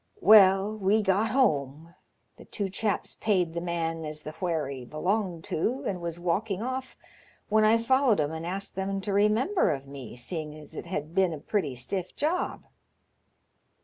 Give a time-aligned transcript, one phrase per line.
[0.19, 1.93] Well, we got home.
[2.37, 6.95] The two chaps paid the man as the wherry belonged to, and was walking oflf
[7.49, 11.13] when I followed 'em and asked them to remember of me, seeing as it had
[11.13, 12.63] been a pretty stiff job.